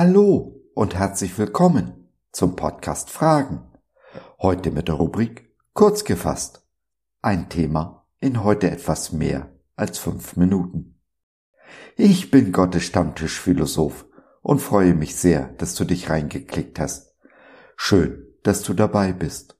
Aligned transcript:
Hallo 0.00 0.62
und 0.74 0.94
herzlich 0.94 1.36
willkommen 1.38 2.08
zum 2.30 2.54
Podcast 2.54 3.10
Fragen. 3.10 3.68
Heute 4.38 4.70
mit 4.70 4.86
der 4.86 4.94
Rubrik 4.94 5.52
Kurz 5.72 6.04
gefasst. 6.04 6.64
Ein 7.20 7.48
Thema 7.48 8.06
in 8.20 8.44
heute 8.44 8.70
etwas 8.70 9.10
mehr 9.10 9.50
als 9.74 9.98
fünf 9.98 10.36
Minuten. 10.36 11.00
Ich 11.96 12.30
bin 12.30 12.52
Gottes 12.52 12.84
Stammtischphilosoph 12.84 14.06
und 14.40 14.60
freue 14.60 14.94
mich 14.94 15.16
sehr, 15.16 15.48
dass 15.54 15.74
du 15.74 15.84
dich 15.84 16.08
reingeklickt 16.08 16.78
hast. 16.78 17.16
Schön, 17.74 18.24
dass 18.44 18.62
du 18.62 18.74
dabei 18.74 19.12
bist. 19.12 19.58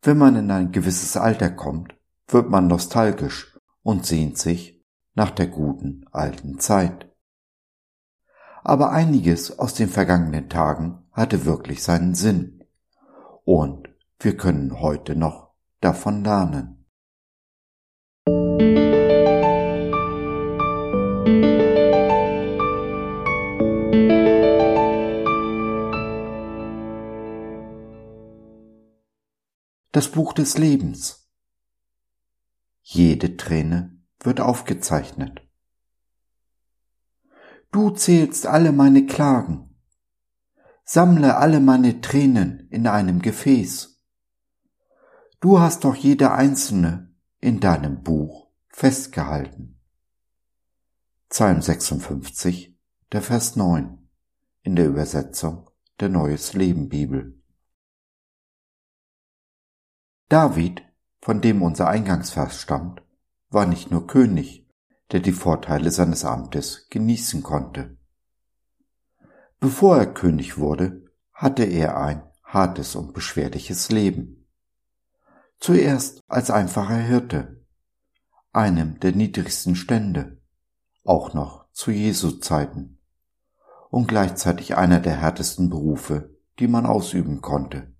Wenn 0.00 0.16
man 0.16 0.34
in 0.36 0.50
ein 0.50 0.72
gewisses 0.72 1.18
Alter 1.18 1.50
kommt, 1.50 1.94
wird 2.28 2.48
man 2.48 2.68
nostalgisch 2.68 3.58
und 3.82 4.06
sehnt 4.06 4.38
sich 4.38 4.82
nach 5.14 5.30
der 5.30 5.48
guten 5.48 6.06
alten 6.10 6.58
Zeit 6.58 7.13
aber 8.64 8.90
einiges 8.90 9.58
aus 9.58 9.74
den 9.74 9.90
vergangenen 9.90 10.48
Tagen 10.48 11.04
hatte 11.12 11.44
wirklich 11.44 11.82
seinen 11.82 12.14
Sinn. 12.14 12.64
Und 13.44 13.90
wir 14.18 14.36
können 14.38 14.80
heute 14.80 15.14
noch 15.14 15.50
davon 15.80 16.24
lernen. 16.24 16.80
Das 29.92 30.08
Buch 30.10 30.32
des 30.32 30.56
Lebens. 30.56 31.28
Jede 32.82 33.36
Träne 33.36 33.98
wird 34.20 34.40
aufgezeichnet. 34.40 35.42
Du 37.74 37.90
zählst 37.90 38.46
alle 38.46 38.70
meine 38.70 39.04
Klagen. 39.04 39.76
Sammle 40.84 41.38
alle 41.38 41.58
meine 41.58 42.00
Tränen 42.00 42.68
in 42.70 42.86
einem 42.86 43.20
Gefäß. 43.20 44.00
Du 45.40 45.58
hast 45.58 45.82
doch 45.82 45.96
jede 45.96 46.30
einzelne 46.30 47.12
in 47.40 47.58
deinem 47.58 48.04
Buch 48.04 48.52
festgehalten. 48.68 49.80
Psalm 51.28 51.60
56, 51.60 52.78
der 53.10 53.22
Vers 53.22 53.56
9 53.56 54.08
in 54.62 54.76
der 54.76 54.86
Übersetzung 54.86 55.68
der 55.98 56.10
Neues 56.10 56.52
Leben 56.52 56.88
Bibel. 56.88 57.42
David, 60.28 60.84
von 61.20 61.40
dem 61.40 61.60
unser 61.60 61.88
Eingangsvers 61.88 62.56
stammt, 62.56 63.02
war 63.48 63.66
nicht 63.66 63.90
nur 63.90 64.06
König, 64.06 64.63
der 65.14 65.20
die 65.20 65.30
Vorteile 65.30 65.92
seines 65.92 66.24
Amtes 66.24 66.88
genießen 66.90 67.44
konnte. 67.44 67.96
Bevor 69.60 69.96
er 69.96 70.12
König 70.12 70.58
wurde, 70.58 71.04
hatte 71.32 71.62
er 71.62 71.96
ein 71.96 72.24
hartes 72.42 72.96
und 72.96 73.14
beschwerliches 73.14 73.92
Leben. 73.92 74.48
Zuerst 75.60 76.20
als 76.26 76.50
einfacher 76.50 76.96
Hirte, 76.96 77.64
einem 78.52 78.98
der 78.98 79.12
niedrigsten 79.12 79.76
Stände, 79.76 80.42
auch 81.04 81.32
noch 81.32 81.70
zu 81.70 81.92
Jesu 81.92 82.32
Zeiten, 82.32 82.98
und 83.90 84.08
gleichzeitig 84.08 84.76
einer 84.76 84.98
der 84.98 85.14
härtesten 85.14 85.70
Berufe, 85.70 86.34
die 86.58 86.66
man 86.66 86.86
ausüben 86.86 87.40
konnte. 87.40 87.94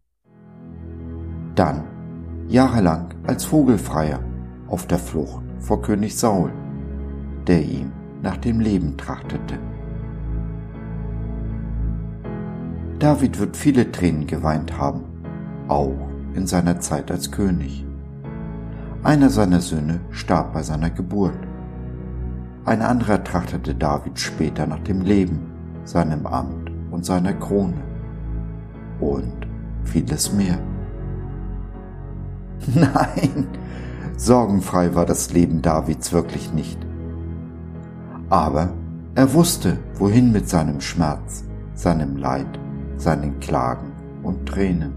Dann 1.54 2.48
jahrelang 2.48 3.14
als 3.24 3.44
Vogelfreier 3.44 4.20
auf 4.66 4.88
der 4.88 4.98
Flucht 4.98 5.44
vor 5.60 5.80
König 5.80 6.18
Saul 6.18 6.63
der 7.46 7.62
ihm 7.62 7.92
nach 8.22 8.36
dem 8.36 8.60
Leben 8.60 8.96
trachtete. 8.96 9.58
David 12.98 13.38
wird 13.38 13.56
viele 13.56 13.92
Tränen 13.92 14.26
geweint 14.26 14.78
haben, 14.78 15.04
auch 15.68 16.08
in 16.34 16.46
seiner 16.46 16.80
Zeit 16.80 17.10
als 17.10 17.30
König. 17.30 17.84
Einer 19.02 19.28
seiner 19.28 19.60
Söhne 19.60 20.00
starb 20.10 20.54
bei 20.54 20.62
seiner 20.62 20.90
Geburt. 20.90 21.36
Ein 22.64 22.80
anderer 22.80 23.22
trachtete 23.22 23.74
David 23.74 24.18
später 24.18 24.66
nach 24.66 24.78
dem 24.78 25.02
Leben, 25.02 25.50
seinem 25.84 26.26
Amt 26.26 26.70
und 26.90 27.04
seiner 27.04 27.34
Krone. 27.34 27.82
Und 29.00 29.46
vieles 29.82 30.32
mehr. 30.32 30.58
Nein, 32.74 33.48
sorgenfrei 34.16 34.94
war 34.94 35.04
das 35.04 35.32
Leben 35.32 35.60
Davids 35.60 36.12
wirklich 36.12 36.54
nicht. 36.54 36.78
Aber 38.30 38.70
er 39.14 39.32
wusste, 39.32 39.78
wohin 39.94 40.32
mit 40.32 40.48
seinem 40.48 40.80
Schmerz, 40.80 41.44
seinem 41.74 42.16
Leid, 42.16 42.58
seinen 42.96 43.38
Klagen 43.40 43.92
und 44.22 44.46
Tränen. 44.46 44.92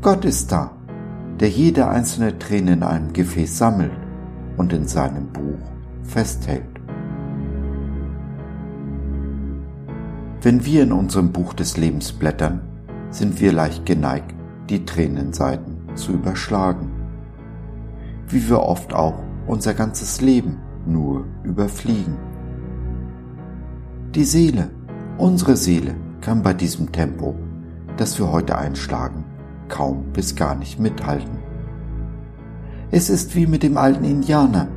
Gott 0.00 0.24
ist 0.24 0.50
da, 0.50 0.72
der 1.40 1.50
jede 1.50 1.88
einzelne 1.88 2.38
Träne 2.38 2.72
in 2.72 2.82
einem 2.82 3.12
Gefäß 3.12 3.58
sammelt 3.58 3.92
und 4.56 4.72
in 4.72 4.86
seinem 4.88 5.28
Buch 5.28 5.58
festhält. 6.02 6.64
Wenn 10.40 10.64
wir 10.64 10.84
in 10.84 10.92
unserem 10.92 11.32
Buch 11.32 11.52
des 11.52 11.76
Lebens 11.76 12.12
blättern, 12.12 12.60
sind 13.10 13.40
wir 13.40 13.52
leicht 13.52 13.86
geneigt, 13.86 14.34
die 14.68 14.84
Tränenseiten 14.84 15.76
zu 15.94 16.12
überschlagen, 16.12 16.90
wie 18.28 18.48
wir 18.48 18.60
oft 18.60 18.94
auch 18.94 19.22
unser 19.46 19.74
ganzes 19.74 20.20
Leben 20.20 20.58
nur 20.88 21.24
überfliegen. 21.44 22.16
Die 24.14 24.24
Seele, 24.24 24.70
unsere 25.18 25.56
Seele, 25.56 25.94
kann 26.20 26.42
bei 26.42 26.54
diesem 26.54 26.92
Tempo, 26.92 27.34
das 27.96 28.18
wir 28.18 28.32
heute 28.32 28.56
einschlagen, 28.56 29.24
kaum 29.68 30.04
bis 30.12 30.34
gar 30.34 30.54
nicht 30.54 30.80
mithalten. 30.80 31.38
Es 32.90 33.10
ist 33.10 33.34
wie 33.36 33.46
mit 33.46 33.62
dem 33.62 33.76
alten 33.76 34.04
Indianer, 34.04 34.68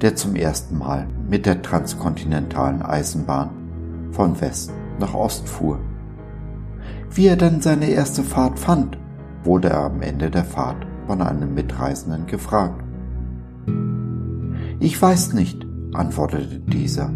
der 0.00 0.16
zum 0.16 0.36
ersten 0.36 0.78
Mal 0.78 1.06
mit 1.28 1.44
der 1.44 1.60
transkontinentalen 1.60 2.82
Eisenbahn 2.82 3.50
von 4.10 4.40
West 4.40 4.72
nach 4.98 5.14
Ost 5.14 5.48
fuhr. 5.48 5.78
Wie 7.10 7.26
er 7.26 7.36
dann 7.36 7.60
seine 7.60 7.86
erste 7.86 8.22
Fahrt 8.22 8.58
fand, 8.58 8.98
wurde 9.44 9.70
er 9.70 9.84
am 9.84 10.02
Ende 10.02 10.30
der 10.30 10.44
Fahrt 10.44 10.86
von 11.06 11.22
einem 11.22 11.54
Mitreisenden 11.54 12.26
gefragt. 12.26 12.82
Ich 14.80 15.00
weiß 15.00 15.32
nicht, 15.32 15.66
antwortete 15.92 16.60
dieser. 16.60 17.10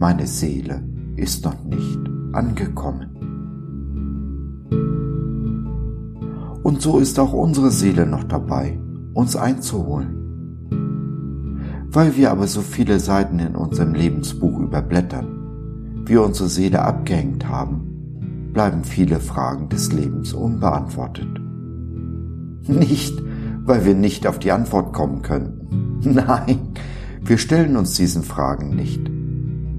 Meine 0.00 0.26
Seele 0.26 0.82
ist 1.14 1.44
noch 1.44 1.62
nicht 1.64 2.00
angekommen. 2.32 3.08
Und 6.64 6.82
so 6.82 6.98
ist 6.98 7.20
auch 7.20 7.32
unsere 7.32 7.70
Seele 7.70 8.04
noch 8.04 8.24
dabei, 8.24 8.80
uns 9.14 9.36
einzuholen. 9.36 10.18
Weil 11.88 12.16
wir 12.16 12.32
aber 12.32 12.48
so 12.48 12.62
viele 12.62 12.98
Seiten 12.98 13.38
in 13.38 13.54
unserem 13.54 13.94
Lebensbuch 13.94 14.58
überblättern, 14.58 16.02
wir 16.06 16.24
unsere 16.24 16.48
Seele 16.48 16.82
abgehängt 16.82 17.46
haben, 17.48 18.50
bleiben 18.52 18.82
viele 18.82 19.20
Fragen 19.20 19.68
des 19.68 19.92
Lebens 19.92 20.32
unbeantwortet. 20.32 21.28
Nicht, 22.66 23.22
weil 23.64 23.84
wir 23.84 23.94
nicht 23.94 24.26
auf 24.26 24.40
die 24.40 24.50
Antwort 24.50 24.92
kommen 24.92 25.22
könnten. 25.22 25.62
Nein, 26.14 26.71
wir 27.24 27.38
stellen 27.38 27.76
uns 27.76 27.94
diesen 27.94 28.24
Fragen 28.24 28.74
nicht, 28.74 29.08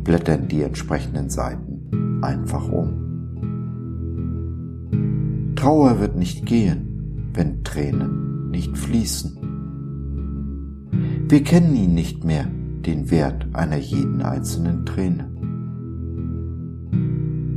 blättern 0.04 0.48
die 0.48 0.64
entsprechenden 0.64 1.30
Seiten 1.30 2.22
einfach 2.24 2.72
um. 2.72 3.04
Trauer 5.56 6.00
wird 6.00 6.16
nicht 6.16 6.46
gehen, 6.46 7.30
wenn 7.34 7.64
Tränen 7.64 8.50
nicht 8.50 8.78
fließen. 8.78 9.38
Wir 11.28 11.44
kennen 11.44 11.76
ihn 11.76 11.94
nicht 11.94 12.24
mehr, 12.24 12.48
den 12.86 13.12
Wert 13.12 13.48
einer 13.54 13.78
jeden 13.78 14.22
einzelnen 14.22 14.86
Träne. 14.86 15.30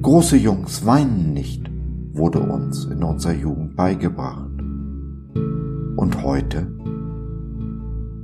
Große 0.03 0.37
Jungs 0.37 0.85
weinen 0.87 1.33
nicht, 1.33 1.71
wurde 2.13 2.41
uns 2.41 2.87
in 2.87 3.03
unserer 3.03 3.35
Jugend 3.35 3.77
beigebracht. 3.77 4.51
Und 5.97 6.23
heute 6.23 6.69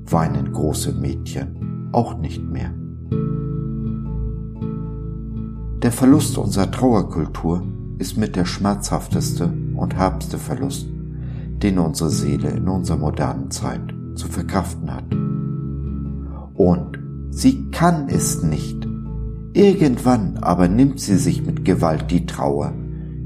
weinen 0.07 0.53
große 0.53 0.93
Mädchen 0.93 1.62
auch 1.93 2.19
nicht 2.19 2.43
mehr. 2.43 2.73
Der 5.83 5.93
Verlust 5.93 6.39
unserer 6.39 6.71
Trauerkultur 6.71 7.63
ist 7.99 8.17
mit 8.17 8.37
der 8.37 8.45
schmerzhafteste 8.45 9.53
und 9.75 9.95
herbste 9.97 10.39
Verlust, 10.39 10.89
den 11.63 11.79
unsere 11.79 12.11
Seele 12.11 12.51
in 12.51 12.69
unserer 12.69 12.99
modernen 12.99 13.51
Zeit 13.51 13.95
zu 14.15 14.29
verkraften 14.29 14.93
hat. 14.93 15.05
Und 16.55 16.99
sie 17.31 17.71
kann 17.71 18.09
es 18.09 18.43
nicht. 18.43 18.87
Irgendwann 19.55 20.39
aber 20.39 20.69
nimmt 20.69 21.01
sie 21.01 21.17
sich 21.17 21.45
mit 21.45 21.65
Gewalt 21.65 22.11
die 22.11 22.27
Trauer, 22.27 22.73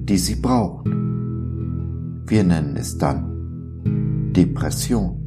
die 0.05 0.19
sie 0.19 0.37
braucht. 0.37 0.87
Wir 0.87 2.43
nennen 2.43 2.77
es 2.77 2.99
dann 2.99 4.33
Depression 4.35 5.26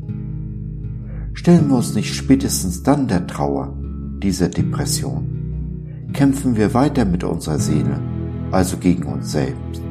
stellen 1.34 1.70
wir 1.70 1.78
uns 1.78 1.96
nicht 1.96 2.16
spätestens 2.16 2.84
dann 2.84 3.08
der 3.08 3.28
Trauer, 3.28 3.74
dieser 4.22 4.50
Depression, 4.50 5.40
Kämpfen 6.14 6.58
wir 6.58 6.74
weiter 6.74 7.06
mit 7.06 7.24
unserer 7.24 7.60
Seele, 7.60 8.00
also 8.52 8.78
gegen 8.78 9.04
uns 9.04 9.32
selbst, 9.32 9.82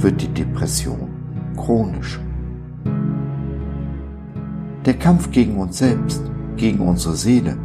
wird 0.00 0.20
die 0.20 0.28
Depression 0.28 1.08
chronisch. 1.56 2.18
Der 4.84 4.94
Kampf 4.94 5.30
gegen 5.30 5.56
uns 5.58 5.78
selbst, 5.78 6.22
gegen 6.56 6.80
unsere 6.80 7.14
Seele, 7.14 7.56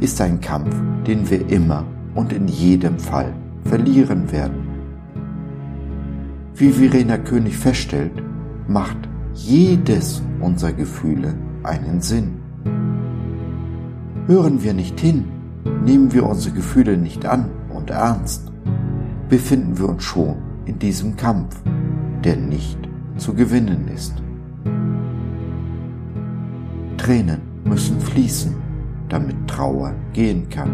ist 0.00 0.20
ein 0.20 0.40
Kampf, 0.40 0.74
den 1.06 1.28
wir 1.30 1.48
immer 1.48 1.84
und 2.14 2.32
in 2.32 2.48
jedem 2.48 2.98
Fall 2.98 3.32
verlieren 3.64 4.30
werden. 4.30 4.68
Wie 6.54 6.70
Verena 6.70 7.18
König 7.18 7.56
feststellt, 7.56 8.22
macht 8.68 8.98
jedes 9.34 10.22
unserer 10.40 10.72
Gefühle 10.72 11.34
einen 11.66 12.00
Sinn. 12.00 12.36
Hören 14.26 14.62
wir 14.62 14.74
nicht 14.74 14.98
hin, 15.00 15.24
nehmen 15.84 16.12
wir 16.12 16.26
unsere 16.26 16.54
Gefühle 16.54 16.96
nicht 16.96 17.26
an 17.26 17.50
und 17.74 17.90
ernst, 17.90 18.50
befinden 19.28 19.78
wir 19.78 19.88
uns 19.88 20.02
schon 20.02 20.36
in 20.64 20.78
diesem 20.78 21.16
Kampf, 21.16 21.56
der 22.24 22.36
nicht 22.36 22.78
zu 23.16 23.34
gewinnen 23.34 23.88
ist. 23.94 24.14
Tränen 26.96 27.40
müssen 27.64 28.00
fließen, 28.00 28.54
damit 29.08 29.36
Trauer 29.46 29.94
gehen 30.12 30.48
kann. 30.48 30.70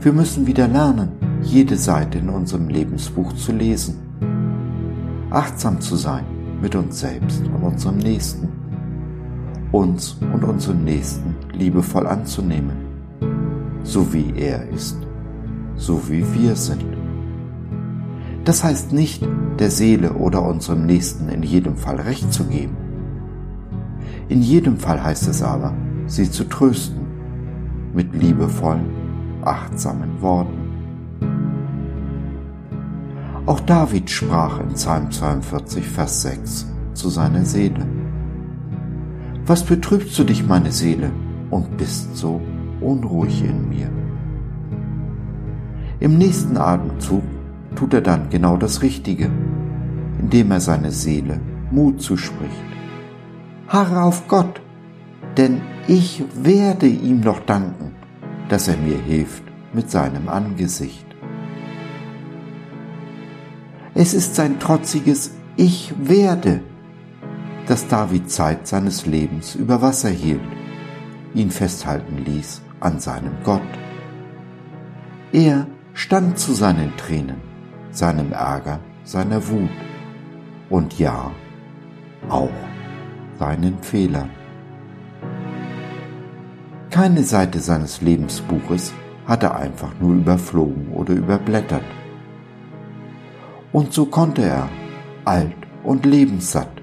Wir 0.00 0.12
müssen 0.12 0.46
wieder 0.46 0.68
lernen, 0.68 1.10
jede 1.42 1.76
Seite 1.76 2.18
in 2.18 2.28
unserem 2.28 2.68
Lebensbuch 2.68 3.32
zu 3.34 3.52
lesen, 3.52 3.96
achtsam 5.30 5.80
zu 5.80 5.96
sein 5.96 6.24
mit 6.60 6.74
uns 6.76 7.00
selbst 7.00 7.42
und 7.46 7.62
unserem 7.62 7.98
Nächsten, 7.98 8.48
uns 9.72 10.16
und 10.32 10.44
unseren 10.44 10.84
Nächsten 10.84 11.34
liebevoll 11.52 12.06
anzunehmen, 12.06 12.76
so 13.82 14.12
wie 14.12 14.32
er 14.36 14.68
ist, 14.68 14.98
so 15.76 16.08
wie 16.08 16.24
wir 16.34 16.54
sind. 16.54 16.84
Das 18.44 18.62
heißt 18.62 18.92
nicht, 18.92 19.26
der 19.58 19.70
Seele 19.70 20.14
oder 20.14 20.42
unserem 20.42 20.86
Nächsten 20.86 21.28
in 21.28 21.42
jedem 21.42 21.76
Fall 21.76 22.00
Recht 22.00 22.32
zu 22.32 22.44
geben. 22.44 22.76
In 24.28 24.42
jedem 24.42 24.78
Fall 24.78 25.02
heißt 25.02 25.28
es 25.28 25.42
aber, 25.42 25.72
sie 26.06 26.30
zu 26.30 26.44
trösten 26.44 27.06
mit 27.94 28.14
liebevollen, 28.14 28.86
achtsamen 29.44 30.20
Worten. 30.20 30.58
Auch 33.46 33.60
David 33.60 34.08
sprach 34.08 34.60
in 34.60 34.68
Psalm 34.74 35.10
42, 35.10 35.86
Vers 35.88 36.22
6 36.22 36.66
zu 36.94 37.08
seiner 37.08 37.44
Seele. 37.44 37.86
Was 39.52 39.64
betrübst 39.64 40.18
du 40.18 40.24
dich, 40.24 40.46
meine 40.46 40.72
Seele, 40.72 41.12
und 41.50 41.76
bist 41.76 42.16
so 42.16 42.40
unruhig 42.80 43.44
in 43.44 43.68
mir? 43.68 43.90
Im 46.00 46.16
nächsten 46.16 46.56
Atemzug 46.56 47.22
tut 47.76 47.92
er 47.92 48.00
dann 48.00 48.30
genau 48.30 48.56
das 48.56 48.80
Richtige, 48.80 49.28
indem 50.18 50.52
er 50.52 50.60
seine 50.60 50.90
Seele 50.90 51.38
Mut 51.70 52.00
zuspricht. 52.00 52.64
Harre 53.68 54.04
auf 54.04 54.26
Gott, 54.26 54.62
denn 55.36 55.60
ich 55.86 56.24
werde 56.34 56.86
ihm 56.86 57.20
noch 57.20 57.40
danken, 57.40 57.90
dass 58.48 58.68
er 58.68 58.78
mir 58.78 58.96
hilft 58.96 59.42
mit 59.74 59.90
seinem 59.90 60.30
Angesicht. 60.30 61.04
Es 63.92 64.14
ist 64.14 64.34
sein 64.34 64.58
trotziges 64.58 65.32
Ich 65.56 65.92
werde, 65.98 66.62
das 67.66 67.86
David 67.86 68.30
Zeit 68.30 68.66
seines 68.66 69.06
Lebens 69.06 69.54
über 69.54 69.80
Wasser 69.82 70.10
hielt, 70.10 70.40
ihn 71.34 71.50
festhalten 71.50 72.24
ließ 72.24 72.62
an 72.80 72.98
seinem 72.98 73.32
Gott. 73.44 73.62
Er 75.32 75.66
stand 75.94 76.38
zu 76.38 76.52
seinen 76.52 76.96
Tränen, 76.96 77.40
seinem 77.90 78.32
Ärger, 78.32 78.80
seiner 79.04 79.46
Wut 79.48 79.70
und 80.68 80.98
ja, 80.98 81.30
auch 82.28 82.50
seinen 83.38 83.78
Fehlern. 83.82 84.30
Keine 86.90 87.22
Seite 87.22 87.60
seines 87.60 88.02
Lebensbuches 88.02 88.92
hat 89.26 89.42
er 89.42 89.56
einfach 89.56 89.92
nur 90.00 90.14
überflogen 90.14 90.88
oder 90.88 91.14
überblättert. 91.14 91.84
Und 93.72 93.92
so 93.92 94.06
konnte 94.06 94.42
er, 94.42 94.68
alt 95.24 95.56
und 95.84 96.04
lebenssatt, 96.04 96.81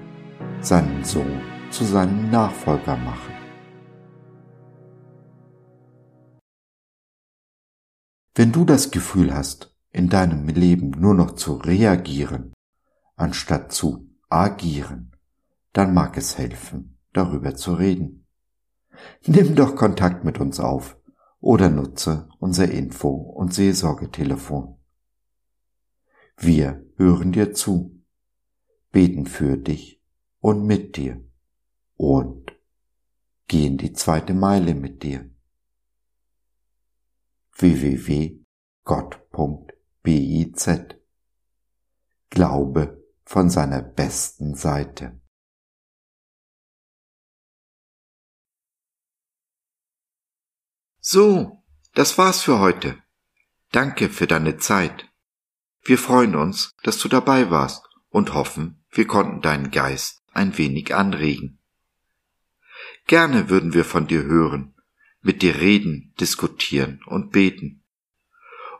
seinen 0.62 1.04
Sohn 1.04 1.40
zu 1.70 1.84
seinem 1.84 2.30
Nachfolger 2.30 2.96
machen. 2.96 3.34
Wenn 8.34 8.52
du 8.52 8.64
das 8.64 8.90
Gefühl 8.90 9.34
hast, 9.34 9.74
in 9.90 10.08
deinem 10.08 10.46
Leben 10.48 10.90
nur 10.90 11.14
noch 11.14 11.32
zu 11.32 11.54
reagieren, 11.54 12.52
anstatt 13.16 13.72
zu 13.72 14.10
agieren, 14.28 15.16
dann 15.72 15.94
mag 15.94 16.16
es 16.16 16.36
helfen, 16.38 16.98
darüber 17.12 17.54
zu 17.54 17.74
reden. 17.74 18.26
Nimm 19.26 19.54
doch 19.54 19.76
Kontakt 19.76 20.24
mit 20.24 20.40
uns 20.40 20.60
auf 20.60 20.98
oder 21.40 21.70
nutze 21.70 22.28
unser 22.38 22.70
Info- 22.70 23.32
und 23.34 23.54
Seelsorgetelefon. 23.54 24.76
Wir 26.36 26.84
hören 26.96 27.32
dir 27.32 27.52
zu, 27.52 28.02
beten 28.92 29.26
für 29.26 29.56
dich 29.56 29.99
und 30.40 30.66
mit 30.66 30.96
dir 30.96 31.22
und 31.96 32.52
gehen 33.46 33.78
die 33.78 33.92
zweite 33.92 34.34
Meile 34.34 34.74
mit 34.74 35.02
dir. 35.02 35.30
www.gott.biz 37.56 38.40
Glaube 42.30 43.04
von 43.24 43.50
seiner 43.50 43.82
besten 43.82 44.54
Seite. 44.54 45.20
So, 51.00 51.64
das 51.94 52.16
war's 52.18 52.40
für 52.42 52.60
heute. 52.60 53.02
Danke 53.72 54.08
für 54.08 54.26
deine 54.26 54.56
Zeit. 54.56 55.10
Wir 55.82 55.98
freuen 55.98 56.34
uns, 56.34 56.72
dass 56.82 56.98
du 56.98 57.08
dabei 57.08 57.50
warst 57.50 57.84
und 58.08 58.32
hoffen, 58.34 58.84
wir 58.90 59.06
konnten 59.06 59.40
deinen 59.40 59.70
Geist 59.70 60.19
ein 60.32 60.56
wenig 60.58 60.94
anregen. 60.94 61.58
Gerne 63.06 63.48
würden 63.48 63.74
wir 63.74 63.84
von 63.84 64.06
dir 64.06 64.22
hören, 64.24 64.74
mit 65.22 65.42
dir 65.42 65.60
reden, 65.60 66.14
diskutieren 66.20 67.02
und 67.06 67.32
beten. 67.32 67.82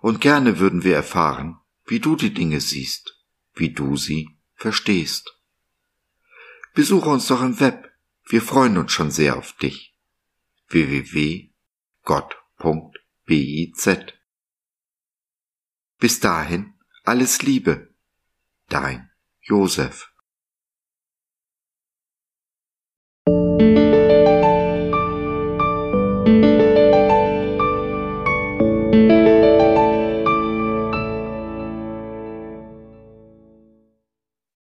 Und 0.01 0.21
gerne 0.21 0.59
würden 0.59 0.85
wir 0.85 0.95
erfahren, 0.95 1.59
wie 1.85 2.01
du 2.01 2.17
die 2.17 2.33
Dinge 2.33 2.61
siehst, 2.61 3.19
wie 3.55 3.73
du 3.73 3.97
sie 3.97 4.39
verstehst. 4.55 5.37
Besuche 6.75 7.09
uns 7.09 7.27
doch 7.27 7.43
im 7.43 7.59
Web, 7.61 7.91
wir 8.27 8.43
freuen 8.43 8.79
uns 8.79 8.93
schon 8.93 9.11
sehr 9.11 9.37
auf 9.37 9.55
dich. 9.55 9.97
www.gott.biz 10.69 11.51
Bis 15.99 16.21
dahin 16.21 16.75
alles 17.05 17.43
Liebe, 17.43 17.93
dein 18.69 19.11
Josef. 19.41 20.10